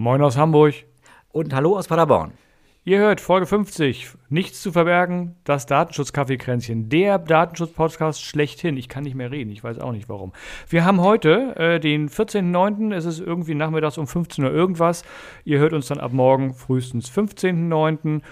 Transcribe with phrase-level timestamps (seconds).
[0.00, 0.86] Moin aus Hamburg.
[1.30, 2.32] Und hallo aus Paderborn.
[2.84, 8.78] Ihr hört Folge 50, nichts zu verbergen, das Datenschutz-Kaffeekränzchen, der Datenschutz-Podcast schlechthin.
[8.78, 10.32] Ich kann nicht mehr reden, ich weiß auch nicht warum.
[10.70, 15.04] Wir haben heute äh, den 14.09., es ist irgendwie nachmittags um 15 Uhr irgendwas.
[15.44, 18.22] Ihr hört uns dann ab morgen frühestens 15.09.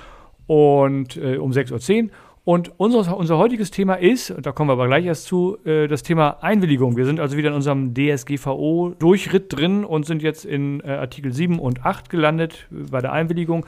[0.46, 2.10] und äh, um 6.10 Uhr.
[2.48, 6.02] Und unser, unser heutiges Thema ist, da kommen wir aber gleich erst zu, äh, das
[6.02, 6.96] Thema Einwilligung.
[6.96, 11.58] Wir sind also wieder in unserem DSGVO-Durchritt drin und sind jetzt in äh, Artikel 7
[11.58, 13.66] und 8 gelandet bei der Einwilligung.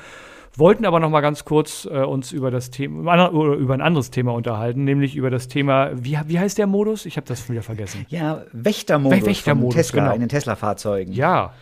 [0.56, 4.10] Wollten aber noch mal ganz kurz äh, uns über das Thema oder über ein anderes
[4.10, 7.04] Thema unterhalten, nämlich über das Thema, wie, wie heißt der Modus?
[7.04, 8.06] Ich habe das wieder vergessen.
[8.08, 10.14] Ja, Wächtermodus, Wächtermodus Tesla genau.
[10.14, 11.12] in den Tesla-Fahrzeugen.
[11.12, 11.52] Ja,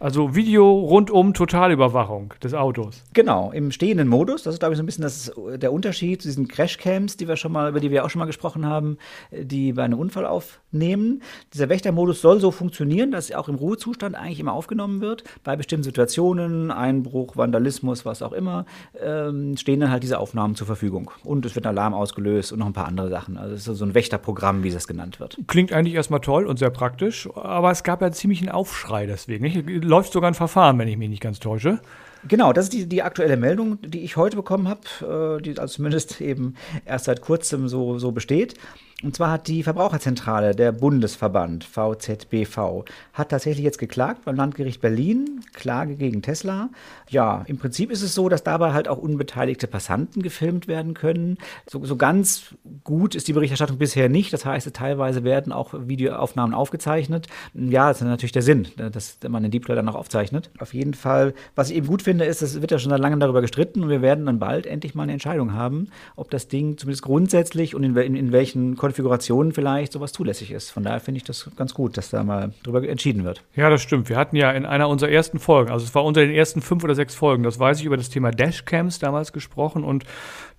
[0.00, 3.02] also Video rundum Totalüberwachung des Autos.
[3.14, 4.42] Genau, im stehenden Modus.
[4.42, 7.36] Das ist, glaube ich, so ein bisschen das, der Unterschied zu diesen Crashcams, die wir
[7.36, 8.98] schon mal, über die wir auch schon mal gesprochen haben,
[9.32, 11.22] die bei einem Unfall aufnehmen.
[11.54, 15.24] Dieser Wächtermodus soll so funktionieren, dass auch im Ruhezustand eigentlich immer aufgenommen wird.
[15.44, 18.66] Bei bestimmten Situationen, Einbruch, Vandalismus, was auch immer,
[19.00, 21.10] ähm, stehen dann halt diese Aufnahmen zur Verfügung.
[21.24, 23.36] Und es wird ein Alarm ausgelöst und noch ein paar andere Sachen.
[23.36, 25.38] Also es ist so ein Wächterprogramm, wie es genannt wird.
[25.46, 29.44] Klingt eigentlich erstmal toll und sehr praktisch, aber es gab ja ziemlich einen Aufschrei deswegen.
[29.44, 29.56] Nicht?
[29.86, 31.80] Läuft sogar ein Verfahren, wenn ich mich nicht ganz täusche.
[32.28, 35.76] Genau, das ist die, die aktuelle Meldung, die ich heute bekommen habe, äh, die also
[35.76, 38.54] zumindest eben erst seit kurzem so, so besteht.
[39.02, 45.42] Und zwar hat die Verbraucherzentrale, der Bundesverband VZBV, hat tatsächlich jetzt geklagt beim Landgericht Berlin,
[45.52, 46.70] Klage gegen Tesla.
[47.10, 51.36] Ja, im Prinzip ist es so, dass dabei halt auch unbeteiligte Passanten gefilmt werden können.
[51.68, 54.32] So, so ganz gut ist die Berichterstattung bisher nicht.
[54.32, 57.26] Das heißt, teilweise werden auch Videoaufnahmen aufgezeichnet.
[57.52, 60.48] Ja, das ist natürlich der Sinn, dass man den Deep dann auch aufzeichnet.
[60.58, 63.20] Auf jeden Fall, was ich eben gut finde, ist, es wird ja schon seit langem
[63.20, 66.78] darüber gestritten und wir werden dann bald endlich mal eine Entscheidung haben, ob das Ding
[66.78, 70.70] zumindest grundsätzlich und in, in, in welchen Konfigurationen vielleicht sowas zulässig ist.
[70.70, 73.42] Von daher finde ich das ganz gut, dass da mal drüber entschieden wird.
[73.56, 74.08] Ja, das stimmt.
[74.08, 76.84] Wir hatten ja in einer unserer ersten Folgen, also es war unter den ersten fünf
[76.84, 80.04] oder sechs Folgen, das weiß ich, über das Thema Dashcams damals gesprochen und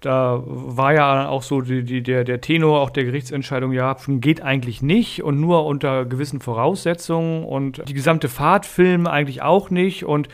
[0.01, 4.41] da war ja auch so die, die, der, der Tenor auch der Gerichtsentscheidung, ja, geht
[4.41, 10.03] eigentlich nicht und nur unter gewissen Voraussetzungen und die gesamte Fahrt filmen eigentlich auch nicht
[10.03, 10.27] und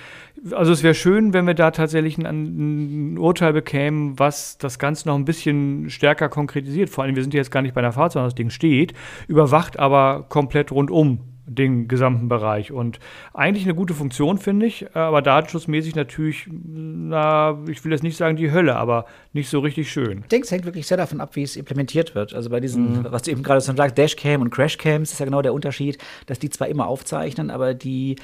[0.51, 5.07] also es wäre schön, wenn wir da tatsächlich ein, ein, Urteil bekämen, was das Ganze
[5.07, 6.89] noch ein bisschen stärker konkretisiert.
[6.89, 8.93] Vor allem, wir sind jetzt gar nicht bei einer Fahrt, sondern das Ding steht,
[9.27, 12.71] überwacht aber komplett rundum den gesamten Bereich.
[12.71, 12.99] Und
[13.33, 18.37] eigentlich eine gute Funktion, finde ich, aber datenschutzmäßig natürlich, na, ich will jetzt nicht sagen
[18.37, 20.19] die Hölle, aber nicht so richtig schön.
[20.19, 22.33] Ich denke, es hängt wirklich sehr davon ab, wie es implementiert wird.
[22.33, 23.07] Also bei diesen, mhm.
[23.09, 26.39] was du eben gerade schon sagst, Dashcam und Crashcams ist ja genau der Unterschied, dass
[26.39, 28.15] die zwar immer aufzeichnen, aber die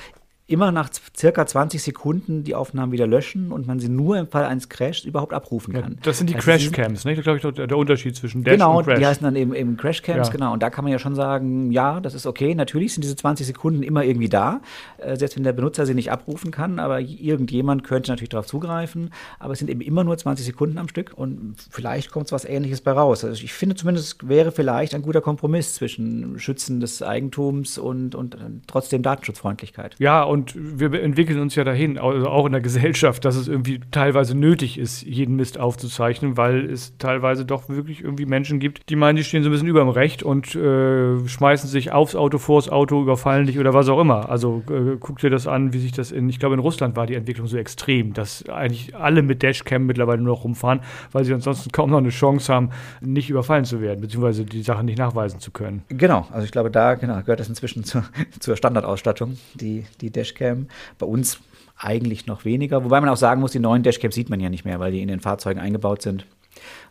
[0.49, 4.45] immer nach circa 20 Sekunden die Aufnahmen wieder löschen und man sie nur im Fall
[4.45, 5.93] eines Crashs überhaupt abrufen kann.
[5.93, 7.15] Ja, das sind die also Crashcams, ne?
[7.15, 8.95] Das glaube ich, der, der Unterschied zwischen Dash genau, und Crash.
[8.95, 10.33] Genau, die heißen dann eben, eben Crashcams, ja.
[10.33, 10.53] genau.
[10.53, 12.55] Und da kann man ja schon sagen, ja, das ist okay.
[12.55, 14.61] Natürlich sind diese 20 Sekunden immer irgendwie da,
[14.97, 19.11] äh, selbst wenn der Benutzer sie nicht abrufen kann, aber irgendjemand könnte natürlich darauf zugreifen.
[19.37, 22.81] Aber es sind eben immer nur 20 Sekunden am Stück und vielleicht kommt was Ähnliches
[22.81, 23.23] bei raus.
[23.23, 28.37] Also ich finde zumindest, wäre vielleicht ein guter Kompromiss zwischen Schützen des Eigentums und, und
[28.67, 29.95] trotzdem Datenschutzfreundlichkeit.
[29.99, 33.79] Ja, und wir entwickeln uns ja dahin, also auch in der Gesellschaft, dass es irgendwie
[33.91, 38.95] teilweise nötig ist, jeden Mist aufzuzeichnen, weil es teilweise doch wirklich irgendwie Menschen gibt, die
[38.95, 42.37] meinen, die stehen so ein bisschen über dem Recht und äh, schmeißen sich aufs Auto,
[42.37, 44.29] vors Auto, überfallen dich oder was auch immer.
[44.29, 47.05] Also äh, guck dir das an, wie sich das in, ich glaube in Russland war
[47.05, 51.33] die Entwicklung so extrem, dass eigentlich alle mit Dashcam mittlerweile nur noch rumfahren, weil sie
[51.33, 52.69] ansonsten kaum noch eine Chance haben,
[53.01, 55.83] nicht überfallen zu werden, beziehungsweise die Sachen nicht nachweisen zu können.
[55.89, 58.03] Genau, also ich glaube, da genau, gehört das inzwischen zur,
[58.39, 60.67] zur Standardausstattung, die, die Dashcam.
[60.97, 61.39] Bei uns
[61.77, 62.83] eigentlich noch weniger.
[62.83, 65.01] Wobei man auch sagen muss, die neuen Dashcams sieht man ja nicht mehr, weil die
[65.01, 66.25] in den Fahrzeugen eingebaut sind.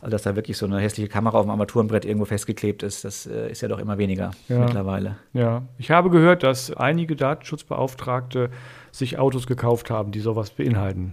[0.01, 3.27] Also dass da wirklich so eine hässliche Kamera auf dem Armaturenbrett irgendwo festgeklebt ist, das
[3.27, 4.61] äh, ist ja doch immer weniger ja.
[4.61, 5.17] mittlerweile.
[5.35, 8.51] Ja, ich habe gehört, dass einige Datenschutzbeauftragte
[8.93, 11.11] sich Autos gekauft haben, die sowas beinhalten.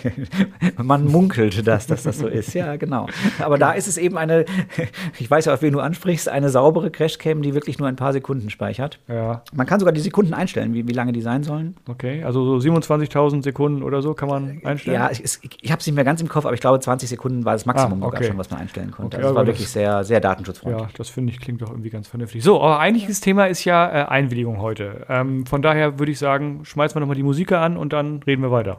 [0.82, 2.54] Man munkelt das, dass das so ist.
[2.54, 3.06] Ja, genau.
[3.40, 4.44] Aber da ist es eben eine,
[5.18, 8.12] ich weiß ja, auf wen du ansprichst, eine saubere Crashcam, die wirklich nur ein paar
[8.12, 8.98] Sekunden speichert.
[9.08, 9.42] Ja.
[9.52, 11.76] Man kann sogar die Sekunden einstellen, wie, wie lange die sein sollen.
[11.88, 14.94] Okay, also so 27.000 Sekunden oder so kann man einstellen?
[14.94, 15.22] Ja, ich,
[15.60, 17.66] ich habe es nicht mehr ganz im Kopf, aber ich glaube, 20 Sekunden war das
[17.66, 18.24] Maximum ah, okay.
[18.24, 19.16] schon, was man einstellen konnte.
[19.16, 20.82] Okay, also das war wirklich sehr, sehr datenschutzfreundlich.
[20.82, 22.42] Ja, das finde ich klingt doch irgendwie ganz vernünftig.
[22.42, 25.06] So, aber eigentliches Thema ist ja äh, Einwilligung heute.
[25.08, 28.42] Ähm, von daher würde ich sagen, schmeißen wir nochmal die Musik an und dann reden
[28.42, 28.78] wir weiter.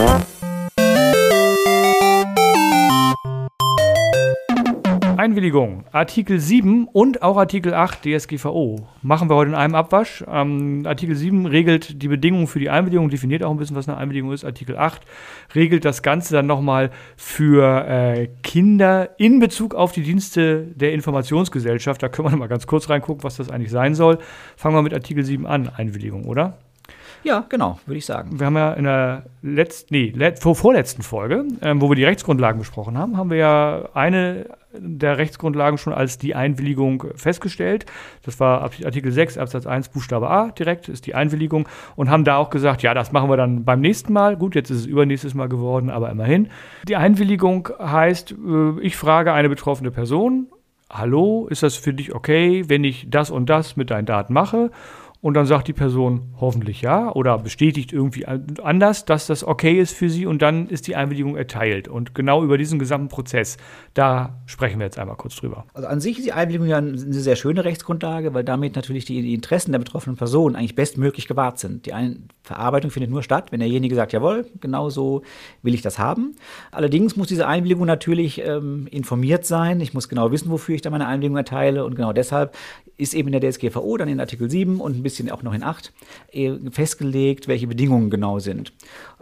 [5.31, 5.85] Einwilligung.
[5.93, 10.25] Artikel 7 und auch Artikel 8 DSGVO machen wir heute in einem Abwasch.
[10.27, 13.97] Ähm, Artikel 7 regelt die Bedingungen für die Einwilligung, definiert auch ein bisschen, was eine
[13.97, 14.43] Einwilligung ist.
[14.43, 15.01] Artikel 8
[15.55, 22.03] regelt das Ganze dann nochmal für äh, Kinder in Bezug auf die Dienste der Informationsgesellschaft.
[22.03, 24.17] Da können wir noch mal ganz kurz reingucken, was das eigentlich sein soll.
[24.57, 26.57] Fangen wir mit Artikel 7 an, Einwilligung, oder?
[27.23, 28.39] Ja, genau, würde ich sagen.
[28.39, 32.03] Wir haben ja in der letzten, nee, let, vor, vorletzten Folge, ähm, wo wir die
[32.03, 37.85] Rechtsgrundlagen besprochen haben, haben wir ja eine der Rechtsgrundlagen schon als die Einwilligung festgestellt.
[38.23, 42.37] Das war Artikel 6 Absatz 1 Buchstabe A direkt, ist die Einwilligung und haben da
[42.37, 44.37] auch gesagt, ja, das machen wir dann beim nächsten Mal.
[44.37, 46.49] Gut, jetzt ist es übernächstes Mal geworden, aber immerhin.
[46.87, 50.47] Die Einwilligung heißt, äh, ich frage eine betroffene Person,
[50.89, 54.71] hallo, ist das für dich okay, wenn ich das und das mit deinen Daten mache?
[55.21, 59.93] Und dann sagt die Person hoffentlich ja oder bestätigt irgendwie anders, dass das okay ist
[59.93, 61.87] für sie und dann ist die Einwilligung erteilt.
[61.87, 63.57] Und genau über diesen gesamten Prozess,
[63.93, 65.65] da sprechen wir jetzt einmal kurz drüber.
[65.75, 69.31] Also an sich ist die Einwilligung ja eine sehr schöne Rechtsgrundlage, weil damit natürlich die,
[69.35, 71.85] Interessen der betroffenen Person eigentlich bestmöglich gewahrt sind.
[71.85, 71.93] Die
[72.41, 75.21] Verarbeitung findet nur statt, wenn derjenige sagt, jawohl, genau so
[75.61, 76.35] will ich das haben.
[76.71, 79.81] Allerdings muss diese Einwilligung natürlich ähm, informiert sein.
[79.81, 82.55] Ich muss genau wissen, wofür ich da meine Einwilligung erteile und genau deshalb
[83.01, 85.63] ist eben in der DSGVO dann in Artikel 7 und ein bisschen auch noch in
[85.63, 85.91] 8
[86.31, 88.73] äh, festgelegt, welche Bedingungen genau sind.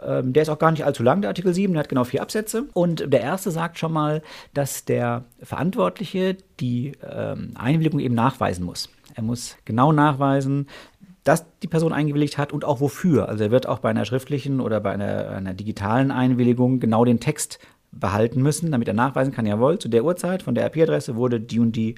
[0.04, 2.20] Ähm, der ist auch gar nicht allzu lang, der Artikel 7, der hat genau vier
[2.20, 2.64] Absätze.
[2.74, 4.22] Und der erste sagt schon mal,
[4.52, 8.90] dass der Verantwortliche die ähm, Einwilligung eben nachweisen muss.
[9.14, 10.66] Er muss genau nachweisen,
[11.24, 13.28] dass die Person eingewilligt hat und auch wofür.
[13.28, 17.20] Also er wird auch bei einer schriftlichen oder bei einer, einer digitalen Einwilligung genau den
[17.20, 17.58] Text
[17.92, 21.58] behalten müssen, damit er nachweisen kann, jawohl, zu der Uhrzeit von der IP-Adresse wurde die
[21.60, 21.96] und die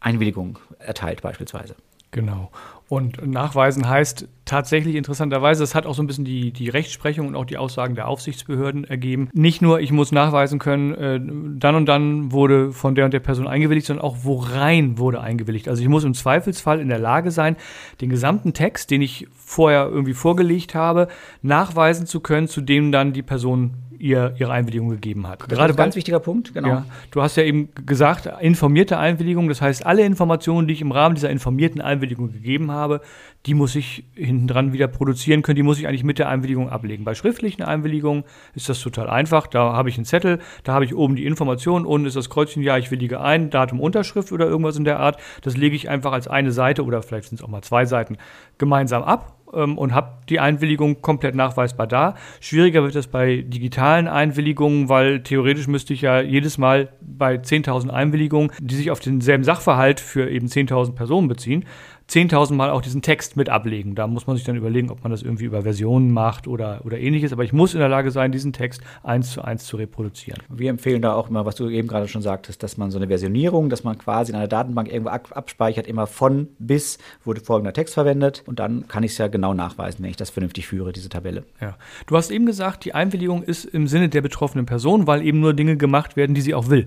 [0.00, 1.76] Einwilligung erteilt beispielsweise.
[2.10, 2.50] Genau.
[2.88, 7.36] Und nachweisen heißt tatsächlich interessanterweise, das hat auch so ein bisschen die, die Rechtsprechung und
[7.36, 9.28] auch die Aussagen der Aufsichtsbehörden ergeben.
[9.32, 11.20] Nicht nur, ich muss nachweisen können, äh,
[11.60, 15.68] dann und dann wurde von der und der Person eingewilligt, sondern auch, worein wurde eingewilligt.
[15.68, 17.54] Also ich muss im Zweifelsfall in der Lage sein,
[18.00, 21.06] den gesamten Text, den ich vorher irgendwie vorgelegt habe,
[21.42, 25.42] nachweisen zu können, zu dem dann die Person ihr, ihre Einwilligung gegeben hat.
[25.42, 26.68] Das Gerade ist ein ganz wichtiger Punkt, genau.
[26.68, 30.90] Ja, du hast ja eben gesagt, informierte Einwilligung, das heißt, alle Informationen, die ich im
[30.90, 33.00] Rahmen dieser informierten Einwilligung gegeben habe,
[33.46, 36.68] die muss ich hinten dran wieder produzieren können, die muss ich eigentlich mit der Einwilligung
[36.68, 37.04] ablegen.
[37.04, 38.24] Bei schriftlichen Einwilligungen
[38.54, 39.46] ist das total einfach.
[39.46, 42.62] Da habe ich einen Zettel, da habe ich oben die Information, unten ist das Kreuzchen,
[42.62, 45.18] ja, ich willige ein, Datum, Unterschrift oder irgendwas in der Art.
[45.42, 48.16] Das lege ich einfach als eine Seite oder vielleicht sind es auch mal zwei Seiten
[48.58, 52.14] gemeinsam ab ähm, und habe die Einwilligung komplett nachweisbar da.
[52.40, 57.90] Schwieriger wird das bei digitalen Einwilligungen, weil theoretisch müsste ich ja jedes Mal bei 10.000
[57.90, 61.64] Einwilligungen, die sich auf denselben Sachverhalt für eben 10.000 Personen beziehen,
[62.10, 63.94] 10.000 Mal auch diesen Text mit ablegen.
[63.94, 66.98] Da muss man sich dann überlegen, ob man das irgendwie über Versionen macht oder, oder
[66.98, 67.32] ähnliches.
[67.32, 70.42] Aber ich muss in der Lage sein, diesen Text eins zu eins zu reproduzieren.
[70.48, 73.06] Wir empfehlen da auch immer, was du eben gerade schon sagtest, dass man so eine
[73.06, 77.94] Versionierung, dass man quasi in einer Datenbank irgendwo abspeichert, immer von bis wurde folgender Text
[77.94, 78.42] verwendet.
[78.46, 81.44] Und dann kann ich es ja genau nachweisen, wenn ich das vernünftig führe, diese Tabelle.
[81.60, 81.76] Ja.
[82.06, 85.54] Du hast eben gesagt, die Einwilligung ist im Sinne der betroffenen Person, weil eben nur
[85.54, 86.86] Dinge gemacht werden, die sie auch will.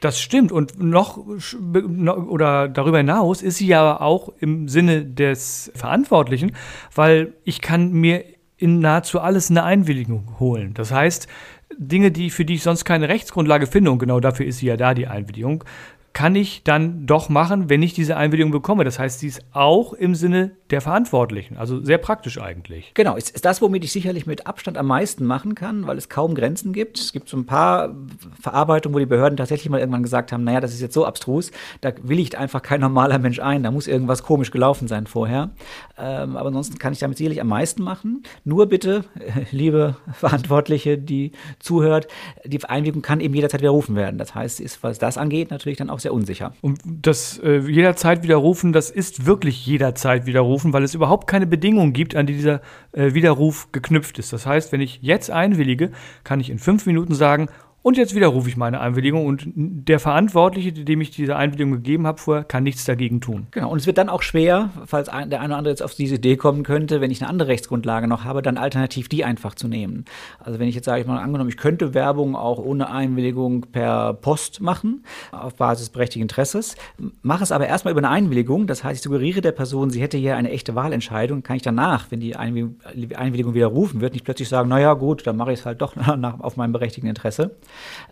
[0.00, 0.50] Das stimmt.
[0.50, 6.52] Und noch oder darüber hinaus ist sie ja auch im Sinne des Verantwortlichen,
[6.94, 8.24] weil ich kann mir
[8.56, 10.74] in nahezu alles eine Einwilligung holen.
[10.74, 11.28] Das heißt,
[11.76, 14.76] Dinge, die, für die ich sonst keine Rechtsgrundlage finde, und genau dafür ist sie ja
[14.76, 15.64] da, die Einwilligung,
[16.12, 18.84] kann ich dann doch machen, wenn ich diese Einwilligung bekomme.
[18.84, 21.56] Das heißt, sie ist auch im Sinne der Verantwortlichen.
[21.56, 22.92] Also sehr praktisch eigentlich.
[22.94, 26.08] Genau, ist, ist das, womit ich sicherlich mit Abstand am meisten machen kann, weil es
[26.08, 26.98] kaum Grenzen gibt.
[26.98, 27.94] Es gibt so ein paar
[28.40, 31.50] Verarbeitungen, wo die Behörden tatsächlich mal irgendwann gesagt haben, naja, das ist jetzt so abstrus,
[31.80, 35.50] da willigt einfach kein normaler Mensch ein, da muss irgendwas komisch gelaufen sein vorher.
[35.98, 38.22] Ähm, aber ansonsten kann ich damit sicherlich am meisten machen.
[38.44, 39.04] Nur bitte,
[39.50, 42.08] liebe Verantwortliche, die zuhört,
[42.44, 44.18] die Einwilligung kann eben jederzeit widerrufen werden.
[44.18, 46.52] Das heißt, ist, was das angeht, natürlich dann auch sehr unsicher.
[46.60, 51.92] Und das äh, jederzeit widerrufen, das ist wirklich jederzeit widerrufen, weil es überhaupt keine Bedingungen
[51.92, 52.60] gibt, an die dieser
[52.92, 54.32] äh, Widerruf geknüpft ist.
[54.32, 55.90] Das heißt, wenn ich jetzt einwillige,
[56.24, 57.48] kann ich in fünf Minuten sagen,
[57.82, 62.18] und jetzt widerrufe ich meine Einwilligung und der Verantwortliche, dem ich diese Einwilligung gegeben habe
[62.18, 63.46] vorher, kann nichts dagegen tun.
[63.52, 65.94] Genau, und es wird dann auch schwer, falls ein, der eine oder andere jetzt auf
[65.94, 69.54] diese Idee kommen könnte, wenn ich eine andere Rechtsgrundlage noch habe, dann alternativ die einfach
[69.54, 70.04] zu nehmen.
[70.38, 74.12] Also wenn ich jetzt sage ich mal angenommen, ich könnte Werbung auch ohne Einwilligung per
[74.12, 76.76] Post machen, auf Basis berechtigten Interesses,
[77.22, 80.18] mache es aber erstmal über eine Einwilligung, das heißt, ich suggeriere der Person, sie hätte
[80.18, 84.68] hier eine echte Wahlentscheidung, kann ich danach, wenn die Einwilligung widerrufen wird, nicht plötzlich sagen,
[84.68, 87.52] naja gut, dann mache ich es halt doch nach, auf meinem berechtigten Interesse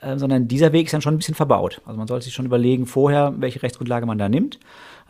[0.00, 1.80] äh, sondern dieser Weg ist dann schon ein bisschen verbaut.
[1.84, 4.58] Also man sollte sich schon überlegen vorher, welche Rechtsgrundlage man da nimmt.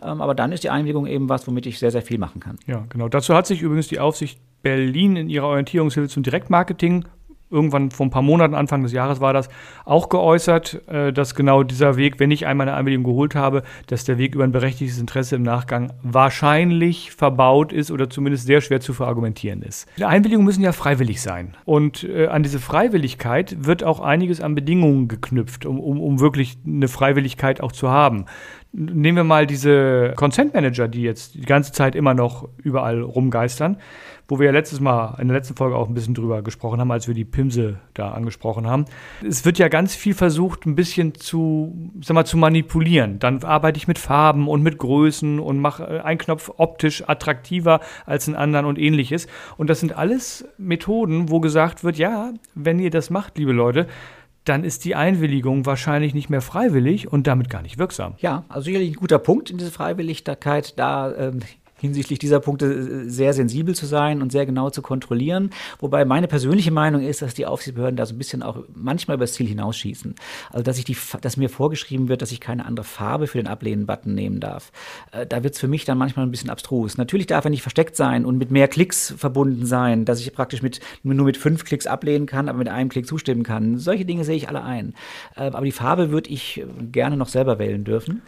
[0.03, 2.59] Ähm, aber dann ist die Einwilligung eben was, womit ich sehr, sehr viel machen kann.
[2.67, 3.09] Ja, genau.
[3.09, 7.05] Dazu hat sich übrigens die Aufsicht Berlin in ihrer Orientierungshilfe zum Direktmarketing
[7.51, 9.49] irgendwann vor ein paar Monaten, Anfang des Jahres war das,
[9.85, 14.05] auch geäußert, äh, dass genau dieser Weg, wenn ich einmal eine Einwilligung geholt habe, dass
[14.05, 18.81] der Weg über ein berechtigtes Interesse im Nachgang wahrscheinlich verbaut ist oder zumindest sehr schwer
[18.81, 19.89] zu verargumentieren ist.
[19.97, 21.57] Die Einwilligungen müssen ja freiwillig sein.
[21.65, 26.59] Und äh, an diese Freiwilligkeit wird auch einiges an Bedingungen geknüpft, um, um, um wirklich
[26.67, 28.27] eine Freiwilligkeit auch zu haben.
[28.73, 33.79] Nehmen wir mal diese Consent Manager, die jetzt die ganze Zeit immer noch überall rumgeistern
[34.29, 36.93] wo wir ja letztes Mal in der letzten Folge auch ein bisschen drüber gesprochen haben,
[36.93, 38.85] als wir die Pimse da angesprochen haben.
[39.27, 43.19] Es wird ja ganz viel versucht, ein bisschen zu, sag mal, zu manipulieren.
[43.19, 48.29] Dann arbeite ich mit Farben und mit Größen und mache einen Knopf optisch attraktiver als
[48.29, 49.29] einen anderen und ähnliches.
[49.57, 53.87] Und das sind alles Methoden, wo gesagt wird, ja, wenn ihr das macht, liebe Leute,
[54.45, 58.15] dann ist die Einwilligung wahrscheinlich nicht mehr freiwillig und damit gar nicht wirksam.
[58.19, 60.79] Ja, also sicherlich ein guter Punkt in diese Freiwilligkeit.
[60.79, 61.41] Da ähm,
[61.81, 65.51] hinsichtlich dieser Punkte äh, sehr sensibel zu sein und sehr genau zu kontrollieren.
[65.79, 69.25] Wobei meine persönliche Meinung ist, dass die Aufsichtsbehörden da so ein bisschen auch manchmal über
[69.25, 70.15] das Ziel hinausschießen.
[70.51, 73.47] Also dass ich die, dass mir vorgeschrieben wird, dass ich keine andere Farbe für den
[73.47, 74.73] Ablehnen-Button nehmen darf.
[75.13, 76.97] Äh, da wird es für mich dann manchmal ein bisschen abstrus.
[76.99, 80.63] Natürlich darf er nicht versteckt sein und mit mehr Klicks verbunden sein, dass ich praktisch
[80.63, 83.79] mit, nur mit fünf Klicks ablehnen kann, aber mit einem Klick zustimmen kann.
[83.79, 84.95] Solche Dinge sehe ich alle ein.
[85.37, 88.23] Äh, aber die Farbe würde ich gerne noch selber wählen dürfen,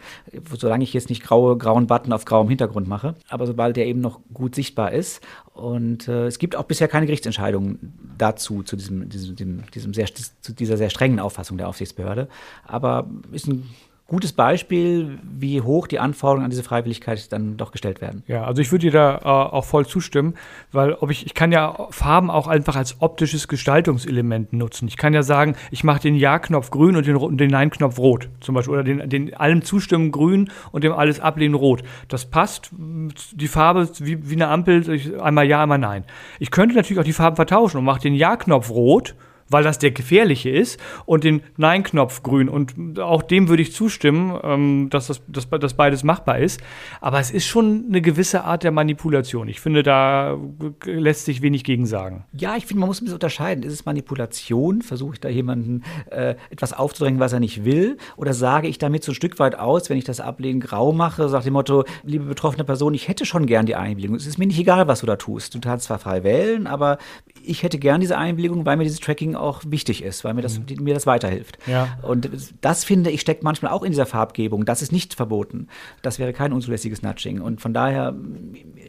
[0.57, 3.15] solange ich jetzt nicht graue, grauen Button auf grauem Hintergrund mache.
[3.29, 5.19] Aber aber sobald der eben noch gut sichtbar ist.
[5.53, 7.79] Und äh, es gibt auch bisher keine Gerichtsentscheidung
[8.19, 9.35] dazu, zu, diesem, diesem,
[9.71, 12.27] diesem sehr, zu dieser sehr strengen Auffassung der Aufsichtsbehörde.
[12.65, 13.67] Aber ist ein
[14.11, 18.23] gutes Beispiel, wie hoch die Anforderungen an diese Freiwilligkeit dann doch gestellt werden.
[18.27, 20.33] Ja, also ich würde dir da äh, auch voll zustimmen,
[20.73, 24.89] weil ob ich, ich kann ja Farben auch einfach als optisches Gestaltungselement nutzen.
[24.89, 28.53] Ich kann ja sagen, ich mache den Ja-Knopf grün und den, den Nein-Knopf rot zum
[28.53, 31.81] Beispiel oder den, den allem zustimmen grün und dem alles ablehnen rot.
[32.09, 36.03] Das passt, die Farbe wie, wie eine Ampel, einmal Ja, einmal Nein.
[36.37, 39.15] Ich könnte natürlich auch die Farben vertauschen und mache den Ja-Knopf rot
[39.51, 42.49] weil das der gefährliche ist, und den Nein-Knopf grün.
[42.49, 46.61] Und auch dem würde ich zustimmen, ähm, dass, das, dass, dass beides machbar ist.
[47.01, 49.47] Aber es ist schon eine gewisse Art der Manipulation.
[49.47, 50.37] Ich finde, da
[50.85, 52.25] lässt sich wenig gegen sagen.
[52.33, 53.63] Ja, ich finde, man muss ein bisschen unterscheiden.
[53.63, 54.81] Ist es Manipulation?
[54.81, 57.97] Versuche ich da jemanden äh, etwas aufzudrängen, was er nicht will?
[58.17, 61.29] Oder sage ich damit so ein Stück weit aus, wenn ich das Ablehnen grau mache,
[61.29, 64.15] sage dem Motto, liebe betroffene Person, ich hätte schon gern die Einwilligung.
[64.15, 65.55] Es ist mir nicht egal, was du da tust.
[65.55, 66.97] Du kannst zwar frei wählen, aber
[67.43, 70.59] ich hätte gern diese Einwilligung, weil mir dieses Tracking auch wichtig ist, weil mir das,
[70.59, 70.83] mhm.
[70.83, 71.57] mir das weiterhilft.
[71.67, 71.97] Ja.
[72.01, 72.29] Und
[72.61, 74.65] das finde ich steckt manchmal auch in dieser Farbgebung.
[74.65, 75.67] Das ist nicht verboten.
[76.01, 77.41] Das wäre kein unzulässiges Nudging.
[77.41, 78.15] Und von daher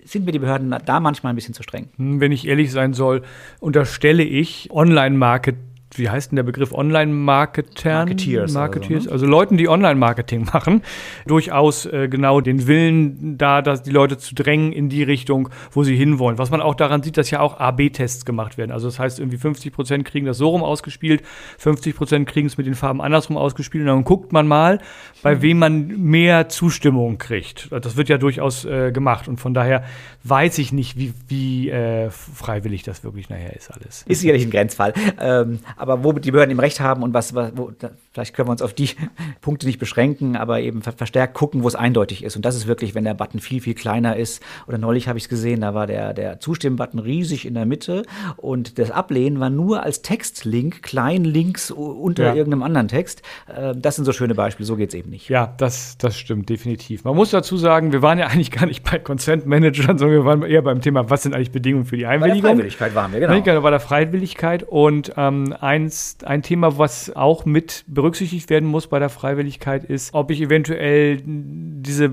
[0.04, 1.88] sind mir die Behörden da manchmal ein bisschen zu streng.
[1.96, 3.22] Hm, wenn ich ehrlich sein soll,
[3.60, 8.08] unterstelle ich Online-Marketing wie heißt denn der Begriff Online-Marketern?
[8.08, 8.52] Marketeers.
[8.52, 9.12] Marketeers, also, ne?
[9.12, 10.82] also Leuten, die Online-Marketing machen,
[11.26, 15.84] durchaus äh, genau den Willen da, dass die Leute zu drängen in die Richtung, wo
[15.84, 16.38] sie hinwollen.
[16.38, 18.70] Was man auch daran sieht, dass ja auch AB-Tests gemacht werden.
[18.70, 21.22] Also das heißt, irgendwie 50 Prozent kriegen das so rum ausgespielt,
[21.58, 24.78] 50 Prozent kriegen es mit den Farben andersrum ausgespielt und dann guckt man mal,
[25.22, 27.70] bei wem man mehr Zustimmung kriegt.
[27.70, 29.84] Das wird ja durchaus äh, gemacht und von daher
[30.24, 34.04] weiß ich nicht, wie, wie äh, freiwillig das wirklich nachher ist alles.
[34.08, 34.92] Ist sicherlich ein Grenzfall.
[35.20, 38.52] Ähm, aber wo die Behörden im Recht haben und was, wo, da, vielleicht können wir
[38.52, 38.90] uns auf die
[39.40, 42.36] Punkte nicht beschränken, aber eben verstärkt gucken, wo es eindeutig ist.
[42.36, 44.40] Und das ist wirklich, wenn der Button viel, viel kleiner ist.
[44.68, 48.04] Oder neulich habe ich es gesehen, da war der, der Zustimmen-Button riesig in der Mitte
[48.36, 52.34] und das Ablehnen war nur als Textlink, klein links unter ja.
[52.34, 53.22] irgendeinem anderen Text.
[53.52, 55.28] Ähm, das sind so schöne Beispiele, so geht es eben nicht.
[55.28, 57.02] Ja, das, das stimmt, definitiv.
[57.02, 60.24] Man muss dazu sagen, wir waren ja eigentlich gar nicht bei Consent Managern, sondern wir
[60.24, 62.42] waren eher beim Thema, was sind eigentlich Bedingungen für die Einwilligung?
[62.42, 63.60] Bei der Freiwilligkeit waren wir, genau.
[63.62, 68.98] Bei der Freiwilligkeit und ähm, eins, ein Thema, was auch mit berücksichtigt werden muss bei
[68.98, 72.10] der Freiwilligkeit, ist, ob ich eventuell diese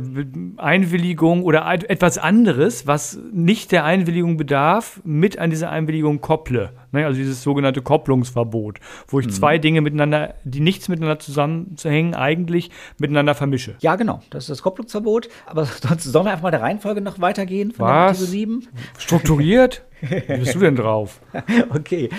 [0.57, 6.71] Einwilligung oder etwas anderes, was nicht der Einwilligung bedarf, mit an diese Einwilligung kopple.
[6.91, 7.05] Ne?
[7.05, 9.31] Also dieses sogenannte Kopplungsverbot, wo ich mhm.
[9.31, 13.75] zwei Dinge miteinander, die nichts miteinander zusammenzuhängen, eigentlich miteinander vermische.
[13.79, 14.21] Ja, genau.
[14.29, 15.29] Das ist das Kopplungsverbot.
[15.45, 18.17] Aber sonst sollen wir einfach mal der Reihenfolge noch weitergehen von Was?
[18.17, 18.67] Artikel 7?
[18.97, 19.83] Strukturiert?
[20.01, 21.19] Wie bist du denn drauf?
[21.69, 22.09] Okay,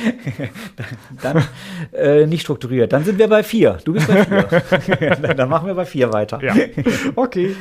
[1.23, 1.45] dann
[1.93, 2.93] äh, nicht strukturiert.
[2.93, 3.79] Dann sind wir bei vier.
[3.85, 5.35] Du bist bei vier.
[5.35, 6.43] dann machen wir bei vier weiter.
[6.43, 6.55] Ja.
[7.17, 7.55] Okay.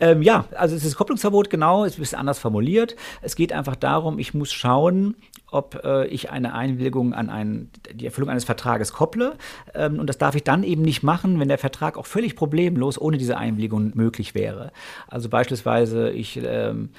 [0.00, 2.96] Ähm, ja, also es ist Kopplungsverbot, genau, es ist ein bisschen anders formuliert.
[3.22, 5.16] Es geht einfach darum, ich muss schauen,
[5.50, 9.36] ob äh, ich eine Einwilligung an einen, die Erfüllung eines Vertrages kopple.
[9.74, 13.00] Ähm, und das darf ich dann eben nicht machen, wenn der Vertrag auch völlig problemlos
[13.00, 14.72] ohne diese Einwilligung möglich wäre.
[15.08, 16.90] Also beispielsweise, ich, ähm,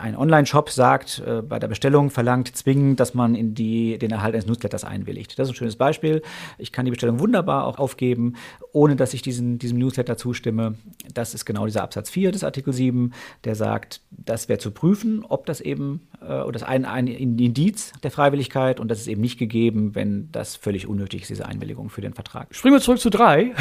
[0.00, 4.34] ein Online-Shop sagt, äh, bei der Bestellung verlangt zwingend, dass man in die, den Erhalt
[4.34, 5.38] eines Newsletters einwilligt.
[5.38, 6.22] Das ist ein schönes Beispiel.
[6.58, 8.34] Ich kann die Bestellung wunderbar auch aufgeben,
[8.72, 10.74] ohne dass ich diesen, diesem Newsletter zustimme.
[11.12, 13.12] Das ist genau dieser Absatz 4 des Artikel 7,
[13.44, 18.10] der sagt, das wäre zu prüfen, ob das eben oder das ein, ein Indiz der
[18.10, 22.00] Freiwilligkeit und das ist eben nicht gegeben, wenn das völlig unnötig ist, diese Einwilligung für
[22.00, 22.54] den Vertrag.
[22.54, 23.52] Springen wir zurück zu drei.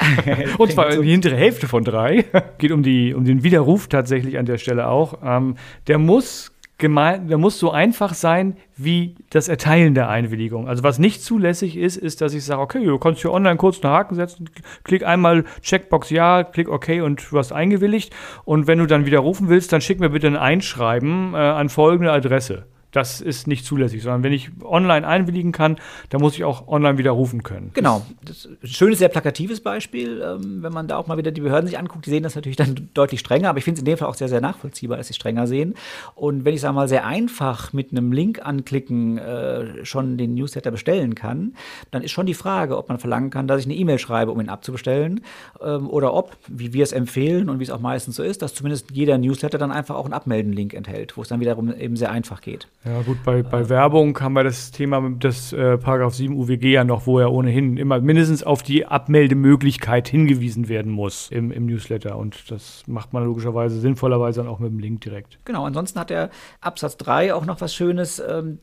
[0.58, 2.24] und zwar die hintere Hälfte von drei.
[2.58, 5.18] Geht um, die, um den Widerruf tatsächlich an der Stelle auch.
[5.22, 5.56] Ähm,
[5.86, 10.68] der muss gemein, der muss so einfach sein wie das Erteilen der Einwilligung.
[10.68, 13.82] Also was nicht zulässig ist, ist, dass ich sage, okay, du kannst hier online kurz
[13.82, 14.48] einen Haken setzen,
[14.84, 18.14] klick einmal Checkbox ja, klick okay und du hast eingewilligt.
[18.44, 22.12] Und wenn du dann widerrufen willst, dann schick mir bitte ein Einschreiben äh, an folgende
[22.12, 22.66] Adresse
[22.98, 25.76] das ist nicht zulässig, sondern wenn ich online einwilligen kann,
[26.10, 27.70] dann muss ich auch online widerrufen können.
[27.74, 28.04] Genau.
[28.22, 30.22] Das schönes, sehr plakatives Beispiel.
[30.22, 32.56] Ähm, wenn man da auch mal wieder die Behörden sich anguckt, die sehen das natürlich
[32.56, 35.08] dann deutlich strenger, aber ich finde es in dem Fall auch sehr, sehr nachvollziehbar, dass
[35.08, 35.74] sie strenger sehen.
[36.14, 40.70] Und wenn ich, sage mal, sehr einfach mit einem Link anklicken äh, schon den Newsletter
[40.70, 41.54] bestellen kann,
[41.90, 44.40] dann ist schon die Frage, ob man verlangen kann, dass ich eine E-Mail schreibe, um
[44.40, 45.20] ihn abzubestellen,
[45.62, 48.54] ähm, oder ob, wie wir es empfehlen und wie es auch meistens so ist, dass
[48.54, 52.10] zumindest jeder Newsletter dann einfach auch einen Abmelden-Link enthält, wo es dann wiederum eben sehr
[52.10, 52.68] einfach geht.
[52.88, 56.84] Ja, gut, bei, bei Werbung haben wir das Thema des äh, Paragraph 7 UWG ja
[56.84, 62.16] noch, wo ja ohnehin immer mindestens auf die Abmeldemöglichkeit hingewiesen werden muss im, im Newsletter.
[62.16, 65.38] Und das macht man logischerweise sinnvollerweise dann auch mit dem Link direkt.
[65.44, 66.30] Genau, ansonsten hat der
[66.62, 68.60] Absatz 3 auch noch was Schönes, ähm,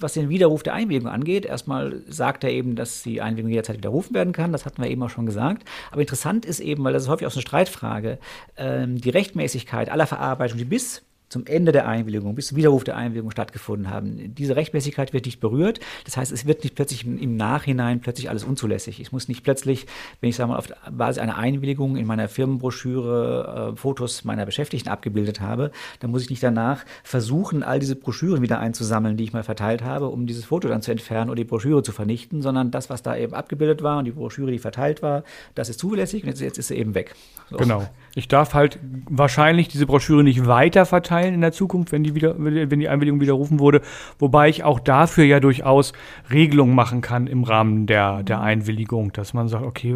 [0.00, 1.44] was den Widerruf der Einwilligung angeht.
[1.44, 4.50] Erstmal sagt er eben, dass die Einwilligung jederzeit widerrufen werden kann.
[4.50, 5.68] Das hatten wir eben auch schon gesagt.
[5.90, 8.18] Aber interessant ist eben, weil das ist häufig auch so eine Streitfrage,
[8.56, 12.96] ähm, die Rechtmäßigkeit aller Verarbeitungen, die bis zum Ende der Einwilligung, bis zum Widerruf der
[12.96, 14.34] Einwilligung stattgefunden haben.
[14.34, 15.80] Diese Rechtmäßigkeit wird nicht berührt.
[16.04, 19.00] Das heißt, es wird nicht plötzlich im Nachhinein plötzlich alles unzulässig.
[19.00, 19.86] Ich muss nicht plötzlich,
[20.20, 24.88] wenn ich sage mal, auf Basis einer Einwilligung in meiner Firmenbroschüre äh, Fotos meiner Beschäftigten
[24.88, 25.70] abgebildet habe,
[26.00, 29.84] dann muss ich nicht danach versuchen, all diese Broschüren wieder einzusammeln, die ich mal verteilt
[29.84, 33.02] habe, um dieses Foto dann zu entfernen oder die Broschüre zu vernichten, sondern das, was
[33.02, 36.40] da eben abgebildet war und die Broschüre, die verteilt war, das ist zulässig und jetzt,
[36.40, 37.14] jetzt ist sie eben weg.
[37.50, 37.56] So.
[37.56, 37.86] Genau.
[38.14, 42.34] Ich darf halt wahrscheinlich diese Broschüre nicht weiter verteilen in der Zukunft, wenn die, wieder,
[42.38, 43.80] wenn die Einwilligung widerrufen wurde.
[44.18, 45.92] Wobei ich auch dafür ja durchaus
[46.30, 49.94] Regelungen machen kann im Rahmen der, der Einwilligung, dass man sagt, okay,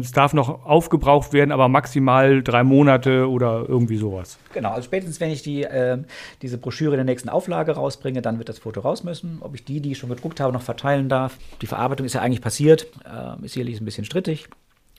[0.00, 4.38] es darf noch aufgebraucht werden, aber maximal drei Monate oder irgendwie sowas.
[4.52, 5.98] Genau, also spätestens wenn ich die, äh,
[6.42, 9.38] diese Broschüre in der nächsten Auflage rausbringe, dann wird das Foto raus müssen.
[9.40, 11.38] Ob ich die, die ich schon gedruckt habe, noch verteilen darf.
[11.62, 14.48] Die Verarbeitung ist ja eigentlich passiert, äh, ist sicherlich ein bisschen strittig.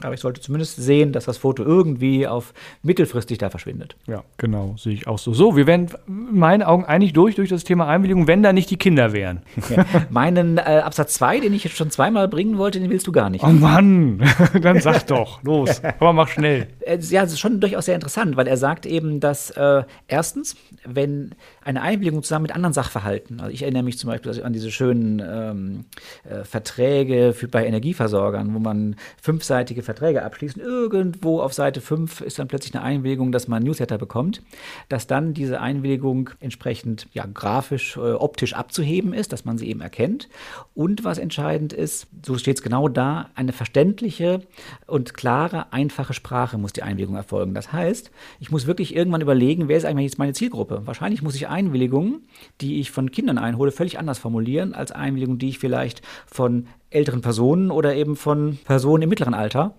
[0.03, 3.95] Aber ich sollte zumindest sehen, dass das Foto irgendwie auf mittelfristig da verschwindet.
[4.05, 5.33] Ja, genau, sehe ich auch so.
[5.33, 8.69] So, wir wären in meinen Augen eigentlich durch durch das Thema Einwilligung, wenn da nicht
[8.69, 9.41] die Kinder wären.
[9.69, 9.85] Ja.
[10.09, 13.29] Meinen äh, Absatz 2, den ich jetzt schon zweimal bringen wollte, den willst du gar
[13.29, 13.43] nicht.
[13.43, 14.23] Oh Mann,
[14.61, 16.67] dann sag doch, los, aber mach schnell.
[16.79, 20.55] Äh, ja, das ist schon durchaus sehr interessant, weil er sagt eben, dass äh, erstens,
[20.85, 24.71] wenn eine Einwilligung zusammen mit anderen Sachverhalten, also ich erinnere mich zum Beispiel an diese
[24.71, 25.85] schönen ähm,
[26.23, 30.61] äh, Verträge für, bei Energieversorgern, wo man fünfseitige Verträge abschließen.
[30.61, 34.43] Irgendwo auf Seite 5 ist dann plötzlich eine Einwilligung, dass man Newsletter bekommt,
[34.89, 39.81] dass dann diese Einwilligung entsprechend ja, grafisch, äh, optisch abzuheben ist, dass man sie eben
[39.81, 40.29] erkennt.
[40.75, 44.41] Und was entscheidend ist, so steht es genau da, eine verständliche
[44.85, 47.53] und klare, einfache Sprache muss die Einwilligung erfolgen.
[47.53, 50.81] Das heißt, ich muss wirklich irgendwann überlegen, wer ist eigentlich jetzt meine Zielgruppe?
[50.85, 52.27] Wahrscheinlich muss ich Einwilligungen,
[52.59, 57.21] die ich von Kindern einhole, völlig anders formulieren als Einwilligungen, die ich vielleicht von älteren
[57.21, 59.75] Personen oder eben von Personen im mittleren Alter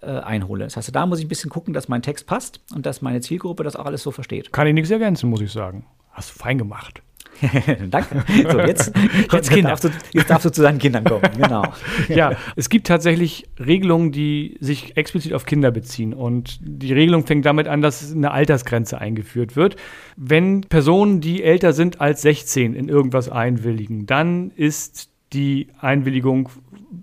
[0.00, 0.64] äh, einhole.
[0.64, 3.20] Das heißt, da muss ich ein bisschen gucken, dass mein Text passt und dass meine
[3.20, 4.52] Zielgruppe das auch alles so versteht.
[4.52, 5.86] Kann ich nichts ergänzen, muss ich sagen.
[6.10, 7.02] Hast du fein gemacht.
[7.90, 8.24] Danke.
[8.50, 8.92] So, jetzt,
[9.32, 9.70] jetzt, Kinder.
[9.70, 11.22] Darfst du, jetzt darfst du zu deinen Kindern kommen.
[11.42, 11.64] Genau.
[12.08, 16.14] ja, es gibt tatsächlich Regelungen, die sich explizit auf Kinder beziehen.
[16.14, 19.76] Und die Regelung fängt damit an, dass eine Altersgrenze eingeführt wird.
[20.16, 26.48] Wenn Personen, die älter sind als 16, in irgendwas einwilligen, dann ist die Einwilligung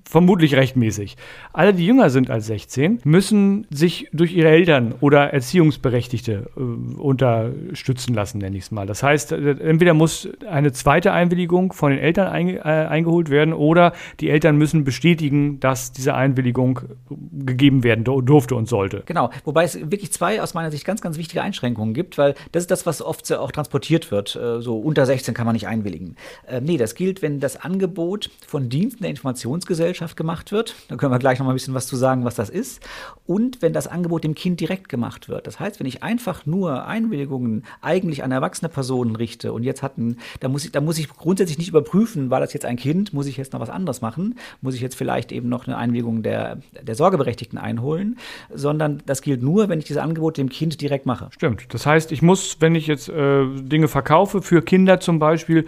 [0.07, 1.17] vermutlich rechtmäßig.
[1.53, 8.13] Alle, die jünger sind als 16, müssen sich durch ihre Eltern oder Erziehungsberechtigte äh, unterstützen
[8.13, 8.85] lassen, nenne ich es mal.
[8.85, 13.53] Das heißt, äh, entweder muss eine zweite Einwilligung von den Eltern einge äh, eingeholt werden
[13.53, 16.81] oder die Eltern müssen bestätigen, dass diese Einwilligung
[17.31, 19.03] gegeben werden durfte und sollte.
[19.05, 22.63] Genau, wobei es wirklich zwei aus meiner Sicht ganz, ganz wichtige Einschränkungen gibt, weil das
[22.63, 24.35] ist das, was oft auch transportiert wird.
[24.35, 26.15] Äh, so unter 16 kann man nicht einwilligen.
[26.47, 29.78] Äh, nee, das gilt, wenn das Angebot von Diensten der Informationsgesellschaft
[30.15, 30.75] gemacht wird.
[30.87, 32.81] Da können wir gleich noch mal ein bisschen was zu sagen, was das ist.
[33.25, 35.47] Und wenn das Angebot dem Kind direkt gemacht wird.
[35.47, 40.17] Das heißt, wenn ich einfach nur Einwilligungen eigentlich an erwachsene Personen richte und jetzt hatten,
[40.39, 43.27] da muss ich, da muss ich grundsätzlich nicht überprüfen, war das jetzt ein Kind, muss
[43.27, 46.59] ich jetzt noch was anderes machen, muss ich jetzt vielleicht eben noch eine Einwilligung der,
[46.81, 48.17] der Sorgeberechtigten einholen,
[48.53, 51.29] sondern das gilt nur, wenn ich dieses Angebot dem Kind direkt mache.
[51.31, 51.73] Stimmt.
[51.73, 55.65] Das heißt, ich muss, wenn ich jetzt äh, Dinge verkaufe, für Kinder zum Beispiel,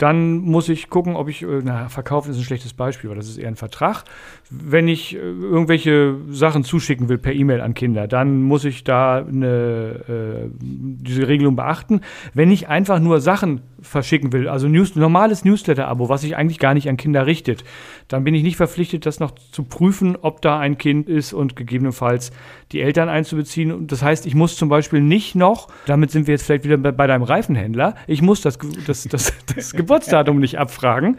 [0.00, 3.28] dann muss ich gucken, ob ich, äh, na, verkaufen ist ein schlechtes Beispiel, weil das
[3.28, 4.04] ist eher ein Vertrag.
[4.48, 9.18] Wenn ich äh, irgendwelche Sachen zuschicken will per E-Mail an Kinder, dann muss ich da
[9.18, 12.00] eine, äh, diese Regelung beachten.
[12.32, 16.72] Wenn ich einfach nur Sachen verschicken will, also News, normales Newsletter-Abo, was sich eigentlich gar
[16.72, 17.62] nicht an Kinder richtet,
[18.08, 21.56] dann bin ich nicht verpflichtet, das noch zu prüfen, ob da ein Kind ist und
[21.56, 22.32] gegebenenfalls
[22.72, 23.86] die Eltern einzubeziehen.
[23.86, 26.92] Das heißt, ich muss zum Beispiel nicht noch, damit sind wir jetzt vielleicht wieder bei,
[26.92, 31.18] bei deinem Reifenhändler, ich muss das, das, das, das Geburtsdatum nicht abfragen,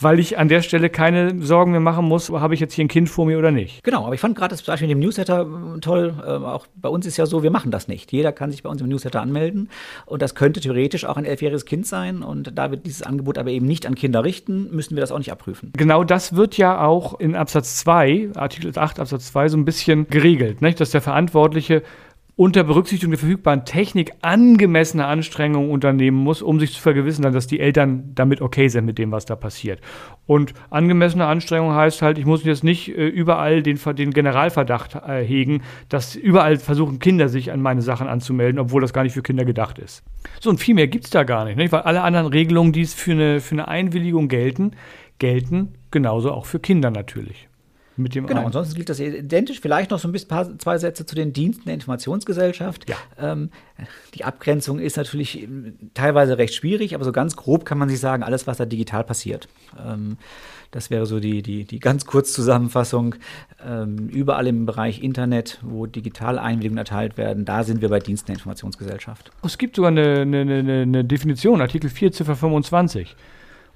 [0.00, 2.88] weil ich an der Stelle keine Sorgen mehr machen muss, habe ich jetzt hier ein
[2.88, 3.82] Kind vor mir oder nicht.
[3.82, 5.42] Genau, aber ich fand gerade das Beispiel mit dem Newsletter
[5.76, 6.14] äh, toll.
[6.24, 8.12] Äh, auch bei uns ist ja so, wir machen das nicht.
[8.12, 9.70] Jeder kann sich bei uns im Newsletter anmelden
[10.04, 13.50] und das könnte theoretisch auch ein elfjähriges Kind sein und da wir dieses Angebot aber
[13.50, 15.72] eben nicht an Kinder richten, müssen wir das auch nicht abprüfen.
[15.76, 20.06] Genau das wird ja auch in Absatz 2, Artikel 8 Absatz 2 so ein bisschen
[20.08, 20.62] geregelt.
[20.62, 21.82] Nicht, dass der Verantwortliche
[22.38, 27.60] unter Berücksichtigung der verfügbaren Technik angemessene Anstrengungen unternehmen muss, um sich zu vergewissern, dass die
[27.60, 29.80] Eltern damit okay sind mit dem, was da passiert.
[30.26, 35.24] Und angemessene Anstrengung heißt halt, ich muss jetzt nicht äh, überall den, den Generalverdacht äh,
[35.24, 39.22] hegen, dass überall versuchen Kinder sich an meine Sachen anzumelden, obwohl das gar nicht für
[39.22, 40.04] Kinder gedacht ist.
[40.38, 42.82] So, und viel mehr gibt es da gar nicht, nicht, weil alle anderen Regelungen, die
[42.82, 44.72] es für eine, für eine Einwilligung gelten,
[45.18, 47.48] gelten genauso auch für Kinder natürlich
[47.96, 48.46] mit dem Genau, ein.
[48.46, 49.60] ansonsten gilt das identisch.
[49.60, 52.88] Vielleicht noch so ein bisschen paar, zwei Sätze zu den Diensten der Informationsgesellschaft.
[52.88, 52.96] Ja.
[53.18, 53.50] Ähm,
[54.14, 58.00] die Abgrenzung ist natürlich ähm, teilweise recht schwierig, aber so ganz grob kann man sich
[58.00, 59.48] sagen, alles, was da digital passiert.
[59.78, 60.16] Ähm,
[60.70, 63.14] das wäre so die, die, die ganz Kurzzusammenfassung.
[63.66, 68.26] Ähm, überall im Bereich Internet, wo digitale Einwilligungen erteilt werden, da sind wir bei Diensten
[68.26, 69.30] der Informationsgesellschaft.
[69.42, 73.16] Es gibt sogar eine, eine, eine, eine Definition, Artikel 4, Ziffer 25.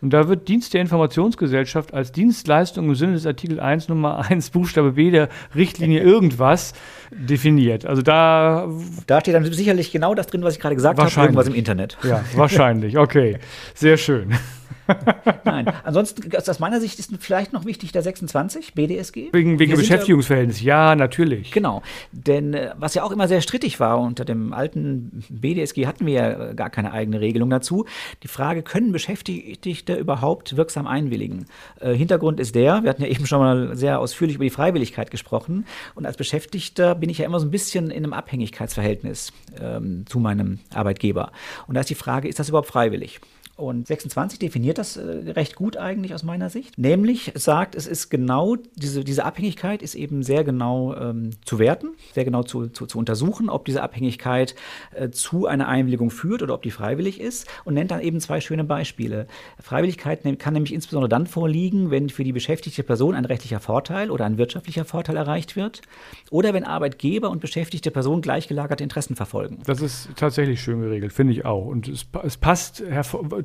[0.03, 4.51] Und da wird Dienst der Informationsgesellschaft als Dienstleistung im Sinne des Artikel 1 Nummer 1
[4.51, 6.73] Buchstabe B der Richtlinie irgendwas
[7.11, 7.85] definiert.
[7.87, 8.69] Also da.
[9.07, 11.99] Da steht dann sicherlich genau das drin, was ich gerade gesagt habe, irgendwas im Internet.
[12.03, 12.97] Ja, wahrscheinlich.
[12.97, 13.39] Okay.
[13.75, 14.35] Sehr schön.
[15.45, 19.29] Nein, ansonsten aus meiner Sicht ist vielleicht noch wichtig der 26 BDSG.
[19.33, 21.51] Wegen, wegen Beschäftigungsverhältnis, ja, natürlich.
[21.51, 26.07] Genau, denn äh, was ja auch immer sehr strittig war, unter dem alten BDSG hatten
[26.07, 27.87] wir ja gar keine eigene Regelung dazu.
[28.23, 31.47] Die Frage, können Beschäftigte überhaupt wirksam einwilligen?
[31.81, 35.11] Äh, Hintergrund ist der, wir hatten ja eben schon mal sehr ausführlich über die Freiwilligkeit
[35.11, 40.05] gesprochen und als Beschäftigter bin ich ja immer so ein bisschen in einem Abhängigkeitsverhältnis ähm,
[40.07, 41.33] zu meinem Arbeitgeber.
[41.67, 43.21] Und da ist die Frage, ist das überhaupt freiwillig?
[43.61, 46.79] Und 26 definiert das äh, recht gut eigentlich aus meiner Sicht.
[46.79, 51.89] Nämlich sagt, es ist genau, diese, diese Abhängigkeit ist eben sehr genau ähm, zu werten,
[52.15, 54.55] sehr genau zu, zu, zu untersuchen, ob diese Abhängigkeit
[54.95, 58.41] äh, zu einer Einwilligung führt oder ob die freiwillig ist und nennt dann eben zwei
[58.41, 59.27] schöne Beispiele.
[59.61, 64.25] Freiwilligkeit kann nämlich insbesondere dann vorliegen, wenn für die beschäftigte Person ein rechtlicher Vorteil oder
[64.25, 65.83] ein wirtschaftlicher Vorteil erreicht wird
[66.31, 69.59] oder wenn Arbeitgeber und beschäftigte Person gleichgelagerte Interessen verfolgen.
[69.67, 71.67] Das ist tatsächlich schön geregelt, finde ich auch.
[71.67, 72.81] Und es, es passt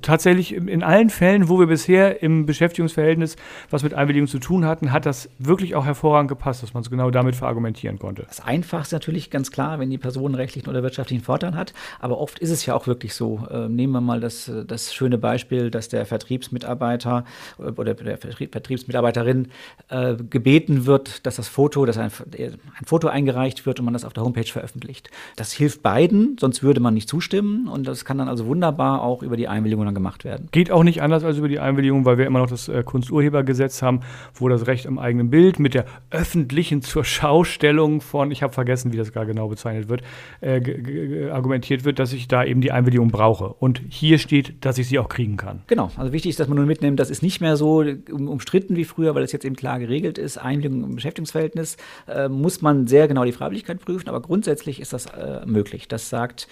[0.06, 3.36] tatsächlich in allen Fällen, wo wir bisher im Beschäftigungsverhältnis
[3.70, 6.90] was mit Einwilligung zu tun hatten, hat das wirklich auch hervorragend gepasst, dass man es
[6.90, 8.24] genau damit verargumentieren konnte.
[8.28, 11.74] Das Einfachste natürlich ganz klar, wenn die Person rechtlichen oder wirtschaftlichen Vorteil hat.
[12.00, 13.48] Aber oft ist es ja auch wirklich so.
[13.50, 17.26] Äh, nehmen wir mal das, das schöne Beispiel, dass der Vertriebsmitarbeiter
[17.58, 19.48] oder der Vertriebsmitarbeiterin
[19.90, 24.06] äh, gebeten wird, dass das Foto, dass ein, ein Foto eingereicht wird und man das
[24.06, 25.10] auf der Homepage veröffentlicht.
[25.36, 27.68] Das hilft beiden, sonst würde man nicht zustimmen.
[27.68, 30.50] Und das kann dann also wunderbar auch über die Einwilligung dann gemacht werden.
[30.52, 33.82] Geht auch nicht anders als über die Einwilligung, weil wir immer noch das äh, Kunsturhebergesetz
[33.82, 34.02] haben,
[34.36, 38.94] wo das Recht am eigenen Bild mit der öffentlichen zur Schaustellung von, ich habe vergessen,
[38.94, 40.04] wie das gar genau bezeichnet wird,
[40.42, 43.48] äh, argumentiert wird, dass ich da eben die Einwilligung brauche.
[43.48, 45.64] Und hier steht, dass ich sie auch kriegen kann.
[45.68, 48.86] Genau, also wichtig ist, dass man nur mitnimmt, das ist nicht mehr so umstritten wie
[48.86, 50.38] früher, weil es jetzt eben klar geregelt ist.
[50.38, 51.78] Einwilligung im Beschäftigungsverhältnis
[52.08, 55.88] äh, muss man sehr genau die Freiwilligkeit prüfen, aber grundsätzlich ist das äh, möglich.
[55.88, 56.48] Das sagt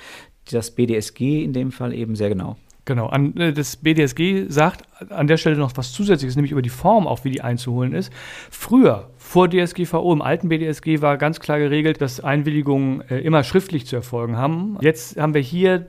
[0.51, 2.57] das BDSG in dem Fall eben sehr genau.
[2.85, 6.69] Genau, an, äh, das BDSG sagt an der Stelle noch was Zusätzliches, nämlich über die
[6.69, 8.11] Form auch, wie die einzuholen ist.
[8.49, 13.85] Früher, vor DSGVO, im alten BDSG war ganz klar geregelt, dass Einwilligungen äh, immer schriftlich
[13.85, 14.77] zu erfolgen haben.
[14.81, 15.87] Jetzt haben wir hier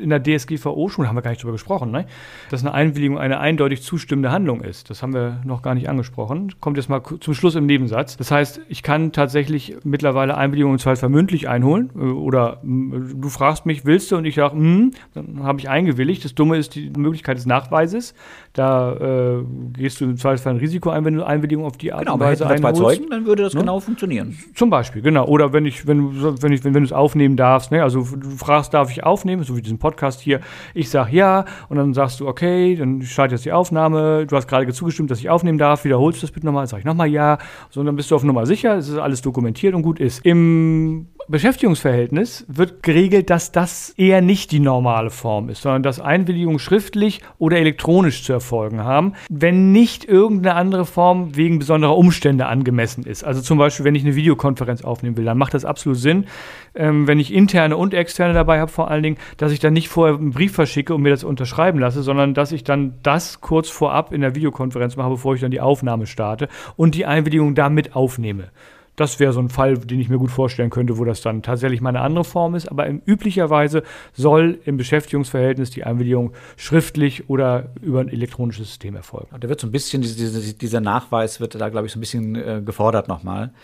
[0.00, 2.06] in der DSGVO schon, haben wir gar nicht drüber gesprochen, ne?
[2.50, 4.90] dass eine Einwilligung eine eindeutig zustimmende Handlung ist.
[4.90, 6.54] Das haben wir noch gar nicht angesprochen.
[6.60, 8.16] Kommt jetzt mal zum Schluss im Nebensatz.
[8.16, 13.84] Das heißt, ich kann tatsächlich mittlerweile Einwilligungen zwar vermündlich einholen äh, oder du fragst mich,
[13.84, 14.16] willst du?
[14.16, 16.24] Und ich sage, hm, dann habe ich eingewilligt.
[16.24, 18.14] Das Dumme ist die Möglichkeit des Nachweises.
[18.52, 22.02] Da äh, gehst du im Zweifelsfall ein Risiko ein, wenn du Einwilligung auf die Art
[22.02, 22.78] genau, und Weise einholst.
[22.78, 23.60] Genau, Zeugen, dann würde das ne?
[23.60, 24.38] genau funktionieren.
[24.54, 25.26] Zum Beispiel, genau.
[25.26, 27.82] Oder wenn ich, wenn, wenn ich, wenn, wenn du es aufnehmen darfst, ne?
[27.82, 29.89] also du fragst, darf ich aufnehmen, so wie diesen Podcast
[30.20, 30.40] hier.
[30.74, 34.26] Ich sage ja und dann sagst du, okay, dann startet jetzt die Aufnahme.
[34.26, 35.84] Du hast gerade zugestimmt, dass ich aufnehmen darf.
[35.84, 37.38] Wiederholst du das bitte nochmal, sag ich nochmal ja.
[37.70, 40.24] So, dann bist du auf Nummer sicher, es ist alles dokumentiert und gut ist.
[40.24, 46.58] Im Beschäftigungsverhältnis wird geregelt, dass das eher nicht die normale Form ist, sondern dass Einwilligungen
[46.58, 53.04] schriftlich oder elektronisch zu erfolgen haben, wenn nicht irgendeine andere Form wegen besonderer Umstände angemessen
[53.04, 53.22] ist.
[53.22, 56.26] Also zum Beispiel, wenn ich eine Videokonferenz aufnehmen will, dann macht das absolut Sinn,
[56.74, 59.79] ähm, wenn ich interne und externe dabei habe, vor allen Dingen, dass ich dann nicht
[59.88, 63.68] vorher einen Brief verschicke und mir das unterschreiben lasse, sondern dass ich dann das kurz
[63.68, 67.96] vorab in der Videokonferenz mache, bevor ich dann die Aufnahme starte und die Einwilligung damit
[67.96, 68.50] aufnehme.
[68.96, 71.80] Das wäre so ein Fall, den ich mir gut vorstellen könnte, wo das dann tatsächlich
[71.80, 72.68] mal eine andere Form ist.
[72.68, 79.28] Aber üblicherweise soll im Beschäftigungsverhältnis die Einwilligung schriftlich oder über ein elektronisches System erfolgen.
[79.40, 82.34] Da wird so ein bisschen, diese, dieser Nachweis wird da, glaube ich, so ein bisschen
[82.34, 83.54] äh, gefordert nochmal.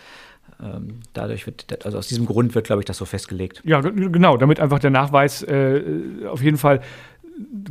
[0.61, 3.61] Ähm, dadurch wird, also aus diesem Grund wird, glaube ich, das so festgelegt.
[3.63, 5.81] Ja, genau, damit einfach der Nachweis äh,
[6.27, 6.81] auf jeden Fall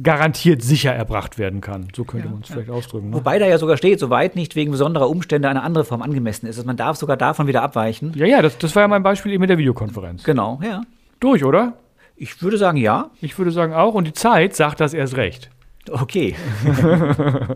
[0.03, 1.89] garantiert sicher erbracht werden kann.
[1.95, 2.55] So könnte ja, man es ja.
[2.55, 3.11] vielleicht ausdrücken.
[3.11, 3.17] Ne?
[3.17, 6.57] Wobei da ja sogar steht, soweit nicht wegen besonderer Umstände eine andere Form angemessen ist.
[6.57, 8.13] Also man darf sogar davon wieder abweichen.
[8.15, 10.23] Ja, ja, das, das war ja mein Beispiel eben mit der Videokonferenz.
[10.23, 10.83] Genau, ja.
[11.19, 11.75] Durch, oder?
[12.15, 13.11] Ich würde sagen, ja.
[13.21, 13.95] Ich würde sagen auch.
[13.95, 15.51] Und die Zeit sagt das erst recht.
[15.91, 16.35] Okay.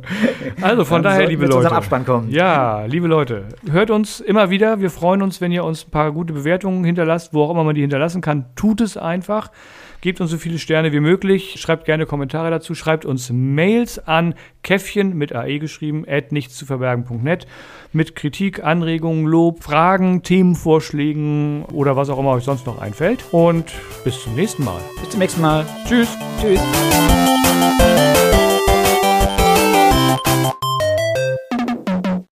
[0.60, 1.70] also von Dann daher, liebe Leute.
[1.72, 2.30] Abspann kommen.
[2.30, 4.80] Ja, liebe Leute, hört uns immer wieder.
[4.80, 7.74] Wir freuen uns, wenn ihr uns ein paar gute Bewertungen hinterlasst, wo auch immer man
[7.74, 8.46] die hinterlassen kann.
[8.56, 9.50] Tut es einfach.
[10.00, 11.56] Gebt uns so viele Sterne wie möglich.
[11.58, 12.74] Schreibt gerne Kommentare dazu.
[12.74, 17.46] Schreibt uns Mails an Käffchen mit AE geschrieben, at nichtszuverbergen.net
[17.92, 23.24] mit Kritik, Anregungen, Lob, Fragen, Themenvorschlägen oder was auch immer euch sonst noch einfällt.
[23.32, 23.72] Und
[24.04, 24.80] bis zum nächsten Mal.
[25.00, 25.66] Bis zum nächsten Mal.
[25.86, 26.16] Tschüss.
[26.40, 26.60] Tschüss.